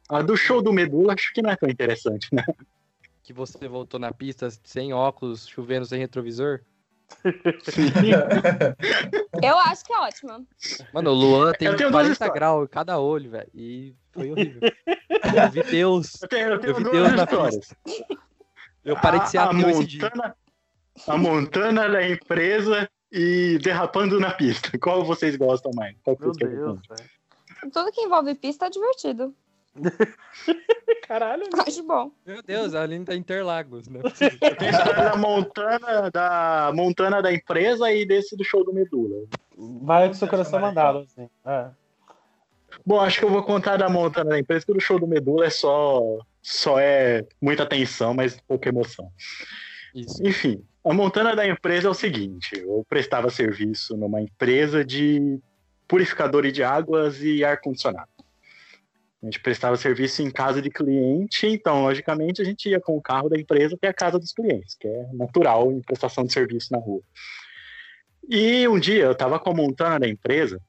[0.10, 2.44] A do show do Medula, acho que não é tão interessante, né?
[3.24, 6.62] Que você voltou na pista sem óculos, chovendo sem retrovisor.
[9.44, 10.44] Eu acho que é ótima.
[10.94, 12.36] Mano, o Luan tem Eu tenho duas 40 histórias.
[12.36, 13.50] graus em cada olho, velho.
[13.54, 14.62] E foi horrível.
[14.62, 16.22] Eu vi Deus.
[16.22, 17.74] Eu tenho, eu tenho Eu vi duas Deus na histórias.
[18.84, 20.02] Eu parei de ser a, a ateu esse dia.
[20.04, 20.36] Montana,
[21.08, 24.78] a Montana da empresa e derrapando na pista.
[24.80, 25.96] Qual vocês gostam mais?
[26.04, 27.10] Qual Meu Deus, velho.
[27.72, 29.34] Tudo que envolve pista é divertido.
[31.08, 31.44] Caralho.
[31.68, 32.12] Acho bom.
[32.26, 34.02] Meu Deus, a Aline tá em Interlagos, né?
[34.58, 39.26] Tem a história da Montana, da Montana da empresa e desse do show do Medula.
[39.58, 41.30] Vai com seu coração mandado, assim.
[41.46, 41.70] É.
[42.86, 45.46] Bom, acho que eu vou contar da montana da empresa, porque o show do Medula
[45.46, 49.10] é só, só é muita tensão, mas pouca emoção.
[49.94, 50.22] Isso.
[50.26, 55.40] Enfim, a montana da empresa é o seguinte: eu prestava serviço numa empresa de
[55.88, 58.10] purificador de águas e ar-condicionado.
[59.26, 63.02] A gente prestava serviço em casa de cliente, então, logicamente, a gente ia com o
[63.02, 66.72] carro da empresa até a casa dos clientes, que é natural em prestação de serviço
[66.72, 67.02] na rua.
[68.30, 70.62] E um dia eu estava com a montana da empresa,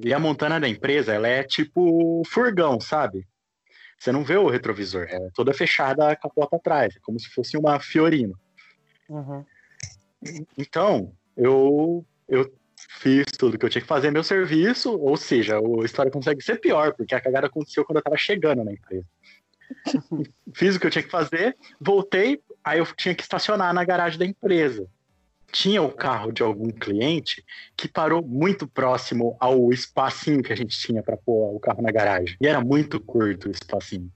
[0.00, 3.24] e a montana da empresa, ela é tipo furgão, sabe?
[3.96, 7.56] Você não vê o retrovisor, é toda fechada a capota atrás, é como se fosse
[7.56, 8.36] uma Fiorino.
[9.08, 9.44] Uhum.
[10.58, 12.52] Então, eu, eu
[12.98, 16.60] fiz tudo que eu tinha que fazer, meu serviço, ou seja, a história consegue ser
[16.60, 19.06] pior, porque a cagada aconteceu quando eu tava chegando na empresa.
[20.52, 24.18] fiz o que eu tinha que fazer, voltei, aí eu tinha que estacionar na garagem
[24.18, 24.88] da empresa.
[25.52, 27.44] Tinha o carro de algum cliente
[27.76, 31.90] que parou muito próximo ao espacinho que a gente tinha para pôr o carro na
[31.90, 32.36] garagem.
[32.40, 34.10] E era muito curto o espacinho.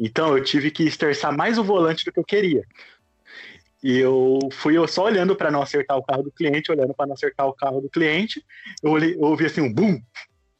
[0.00, 2.64] Então eu tive que esterçar mais o volante do que eu queria.
[3.82, 7.14] E eu fui só olhando para não acertar o carro do cliente, olhando para não
[7.14, 8.44] acertar o carro do cliente.
[8.82, 10.00] Eu, olhei, eu ouvi assim um boom.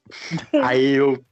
[0.63, 1.23] Aí eu,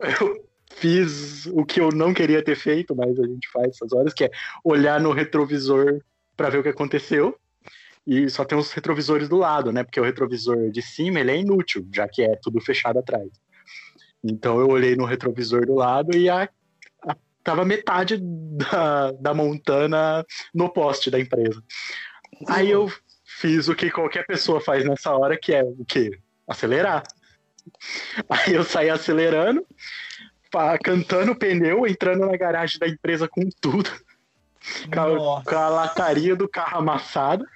[0.00, 4.12] eu fiz o que eu não queria ter feito, mas a gente faz essas horas,
[4.12, 4.30] que é
[4.64, 6.00] olhar no retrovisor
[6.36, 7.38] para ver o que aconteceu.
[8.06, 9.82] E só tem os retrovisores do lado, né?
[9.82, 13.28] Porque o retrovisor de cima ele é inútil, já que é tudo fechado atrás.
[14.22, 16.48] Então eu olhei no retrovisor do lado e a,
[17.46, 21.62] tava metade da, da montana no poste da empresa.
[22.48, 22.90] Aí eu
[23.24, 26.10] fiz o que qualquer pessoa faz nessa hora, que é o quê?
[26.48, 27.04] Acelerar.
[28.28, 29.64] Aí eu saí acelerando,
[30.50, 33.90] pá, cantando pneu, entrando na garagem da empresa com tudo.
[34.92, 37.46] Com a, com a lataria do carro amassada.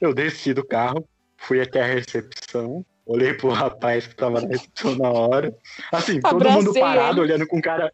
[0.00, 4.94] Eu desci do carro, fui até a recepção, olhei pro rapaz que tava na recepção
[4.96, 5.52] na hora.
[5.90, 7.32] Assim, todo Abracei mundo parado, ele.
[7.32, 7.92] olhando com cara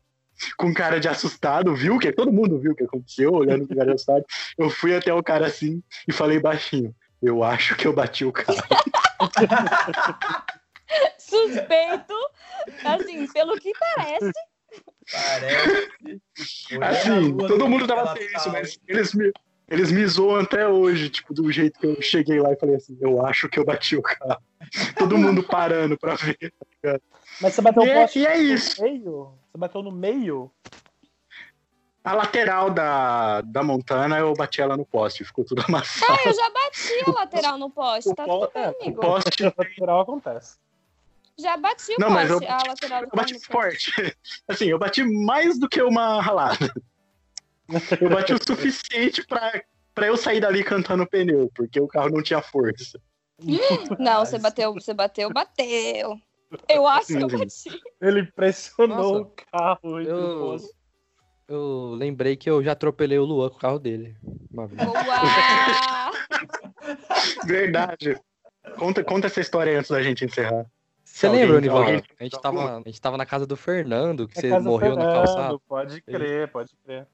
[0.56, 3.86] com cara de assustado, viu que todo mundo viu o que aconteceu, olhando com cara
[3.86, 4.24] de assustado.
[4.58, 8.32] Eu fui até o cara assim e falei baixinho: "Eu acho que eu bati o
[8.32, 8.58] carro".
[11.18, 12.14] Suspeito,
[12.84, 14.32] assim, pelo que parece.
[15.12, 15.90] Parece.
[16.82, 19.32] Assim, todo mundo tava tenso, mas eles me
[19.70, 22.98] eles me zoam até hoje, tipo, do jeito que eu cheguei lá e falei assim,
[23.00, 24.42] eu acho que eu bati o carro.
[24.98, 26.52] Todo mundo parando pra ver.
[27.40, 28.82] Mas você bateu E o é- poste e é no isso.
[28.82, 29.32] meio?
[29.50, 30.50] Você bateu no meio?
[32.02, 36.12] A lateral da, da Montana, eu bati ela no poste, ficou tudo amassado.
[36.12, 39.00] Ah, eu já bati a lateral no poste, tá tudo bem, é, O amigo.
[39.00, 40.58] poste, Lateral acontece.
[41.38, 43.92] Já bati o Não, mas poste, eu- a lateral do eu bati no forte.
[44.48, 46.72] Assim, eu bati mais do que uma ralada.
[48.00, 49.62] Eu bati o suficiente pra,
[49.94, 53.00] pra eu sair dali cantando pneu, porque o carro não tinha força.
[53.98, 56.14] Não, você bateu, você bateu, bateu.
[56.68, 57.80] Eu acho que eu bati.
[58.00, 59.20] Ele pressionou Nossa.
[59.22, 60.00] o carro.
[60.00, 60.56] Eu,
[61.48, 64.14] eu lembrei que eu já atropelei o Luan com o carro dele.
[64.52, 64.82] Uma vez.
[64.84, 66.10] Boa!
[67.46, 68.20] Verdade.
[68.76, 70.66] Conta, conta essa história antes da gente encerrar.
[71.04, 71.84] Você Alguém- lembra, Nivaldo?
[71.86, 74.94] alguém- A gente, tava, a gente tava na casa do Fernando, que É você morreu
[74.94, 75.58] na Fernando, calçada.
[75.66, 77.06] Pode crer, pode crer.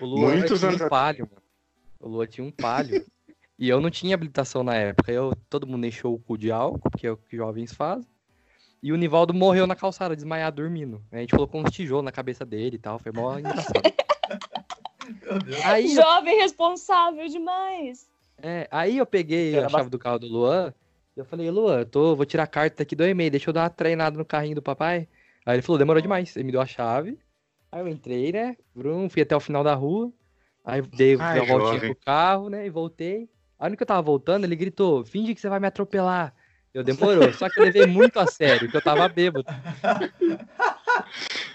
[0.00, 1.42] O Luan Muitos tinha anos um palio, mano.
[2.00, 3.04] O Luan tinha um palio.
[3.58, 5.10] e eu não tinha habilitação na época.
[5.10, 8.08] Eu, todo mundo encheu o cu de álcool, porque é o que jovens fazem.
[8.82, 11.02] E o Nivaldo morreu na calçada, desmaiado, dormindo.
[11.10, 12.98] A gente colocou uns tijolos na cabeça dele e tal.
[13.00, 13.82] Foi mó engraçado.
[15.64, 18.08] Aí, eu- Jovem responsável demais.
[18.40, 20.72] é, aí eu peguei Era a chave do carro do Luan.
[21.16, 23.30] E eu falei, Luan, eu tô, vou tirar a carta daqui do e-mail.
[23.30, 25.08] Deixa eu dar uma treinada no carrinho do papai.
[25.44, 26.36] Aí ele falou, demorou demais.
[26.36, 27.18] Ele me deu a chave.
[27.70, 28.56] Aí eu entrei, né?
[28.74, 30.12] Brum, fui até o final da rua.
[30.64, 32.66] Aí dei Ai, uma voltinha pro carro, né?
[32.66, 33.28] E voltei.
[33.58, 36.34] A hora que eu tava voltando, ele gritou: finge que você vai me atropelar.
[36.72, 37.32] Eu demorou.
[37.32, 39.46] Só que eu levei muito a sério, que eu tava bêbado.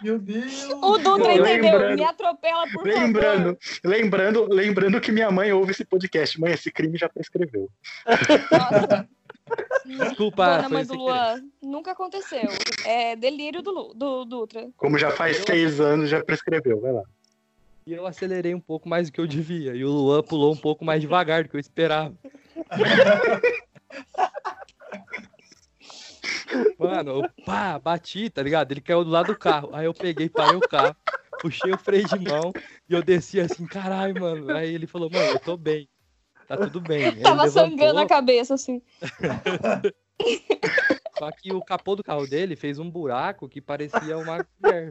[0.01, 0.69] Meu Deus.
[0.69, 1.95] O Dutra entendeu.
[1.95, 6.39] Me atropela, por Lembrando, lembrando, lembrando que minha mãe ouve esse podcast.
[6.39, 7.69] Mãe, esse crime já prescreveu.
[8.05, 8.41] favor.
[8.51, 9.09] Nossa,
[9.85, 12.49] Desculpa, Dona mãe do Luan, nunca aconteceu.
[12.85, 14.69] É delírio do, do Dutra.
[14.77, 16.79] Como já faz seis anos, já prescreveu.
[16.79, 17.03] Vai lá.
[17.85, 19.75] E eu acelerei um pouco mais do que eu devia.
[19.75, 22.13] E o Luan pulou um pouco mais devagar do que eu esperava.
[26.77, 28.71] Mano, eu pá, bati, tá ligado?
[28.71, 29.69] Ele caiu do lado do carro.
[29.73, 30.95] Aí eu peguei, parei o carro,
[31.41, 32.53] puxei o freio de mão
[32.87, 34.55] e eu desci assim, caralho, mano.
[34.55, 35.89] Aí ele falou, mano, eu tô bem.
[36.47, 37.03] Tá tudo bem.
[37.03, 38.81] Ele Tava levantou, sangrando a cabeça, assim.
[41.17, 44.89] Só que o capô do carro dele fez um buraco que parecia uma mulher.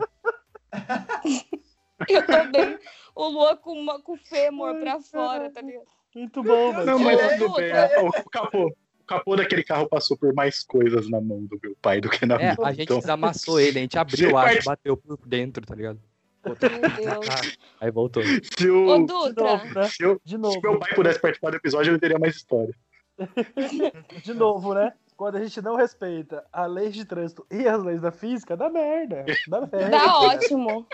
[2.08, 2.78] Eu tô bem.
[3.14, 5.84] O Luan com, uma, com o fêmur pra fora, tá ligado?
[6.14, 6.86] Muito bom, mano.
[6.86, 7.72] Não, mas tudo bem.
[8.02, 8.74] O, o capô.
[9.02, 12.24] O capô daquele carro passou por mais coisas na mão do meu pai do que
[12.24, 12.56] na É, minha.
[12.62, 15.74] a gente então, desamassou ele, a gente abriu o ar e bateu por dentro, tá
[15.74, 16.00] ligado?
[16.44, 17.56] Deus.
[17.80, 18.22] Aí voltou.
[18.22, 19.44] se, Ô, o, De Dutra.
[19.44, 19.88] novo, né?
[19.88, 20.60] se, eu- De se novo.
[20.62, 22.74] meu pai pudesse participar do episódio, eu não teria mais história.
[24.24, 24.92] De novo, né?
[25.16, 28.68] Quando a gente não respeita a lei de trânsito e as leis da física, dá
[28.68, 29.24] merda.
[29.46, 29.90] Dá merda.
[29.90, 30.86] Tá ótimo.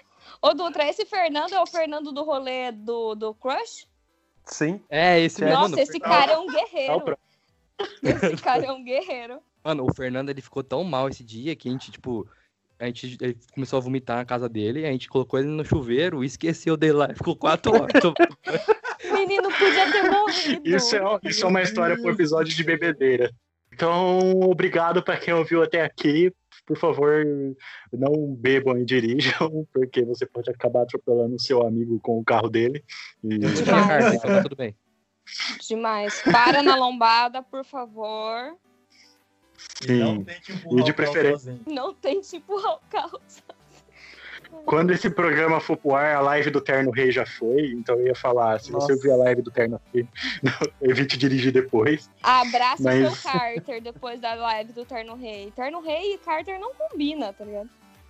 [0.43, 3.87] Ô, Dutra, esse Fernando é o Fernando do rolê do, do Crush?
[4.45, 4.83] Sim.
[4.91, 5.43] É, esse.
[5.45, 7.19] Nossa, mano, esse cara é um guerreiro.
[8.03, 9.41] Esse cara é um guerreiro.
[9.65, 12.29] Mano, o Fernando ele ficou tão mal esse dia que a gente, tipo,
[12.79, 16.23] a gente ele começou a vomitar na casa dele, a gente colocou ele no chuveiro
[16.23, 17.09] e esqueceu dele lá.
[17.15, 17.93] Ficou quatro horas.
[19.13, 20.63] Menino podia ter morrido.
[20.65, 23.31] Isso é, isso é uma história pro episódio de bebedeira.
[23.73, 26.33] Então, obrigado para quem ouviu até aqui.
[26.67, 27.25] Por favor,
[27.93, 32.49] não bebam e dirijam, porque você pode acabar atropelando o seu amigo com o carro
[32.49, 32.85] dele.
[33.25, 34.77] E- então tá tudo bem.
[35.67, 36.23] Demais.
[36.23, 38.57] Para na lombada, por favor.
[39.87, 40.79] E não Sim.
[40.79, 41.57] E de preferência-.
[41.67, 43.21] Não tente empurrar o carro.
[44.65, 48.07] Quando esse programa for pro ar, a live do Terno Rei já foi, então eu
[48.07, 48.93] ia falar, se você Nossa.
[48.95, 50.07] ouvir a live do Terno Rei,
[50.81, 52.11] evite dirigir depois.
[52.23, 55.53] Abraça Mas- o seu Carter depois da live do Terno Rei.
[55.55, 57.69] Terno Rei e Carter não combina, tá ligado?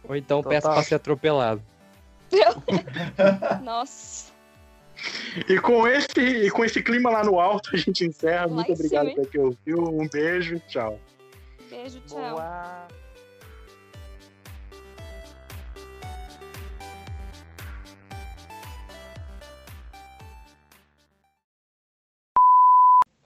[0.09, 0.51] Ou então Total.
[0.51, 1.61] peça pra ser atropelado.
[3.63, 4.33] Nossa.
[5.49, 8.47] E com esse, e com esse clima lá no alto, a gente encerra.
[8.47, 9.85] Lá Muito obrigado por quem ouviu.
[9.85, 10.99] Um beijo e tchau.
[11.69, 12.37] Beijo, tchau.
[12.37, 12.89] Boa.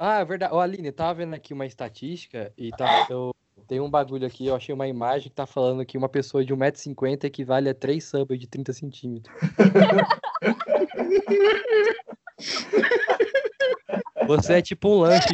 [0.04, 0.52] Ah, é verdade.
[0.52, 3.32] Ô, Aline, eu tava vendo aqui uma estatística e tá, eu,
[3.68, 6.52] tem um bagulho aqui, eu achei uma imagem que tá falando que uma pessoa de
[6.52, 9.32] 1,50m equivale a 3 subs de 30 centímetros.
[14.26, 15.28] Você é tipo um lanche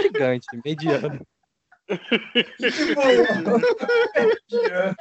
[0.00, 1.26] gigante, mediano.
[4.48, 4.94] yeah.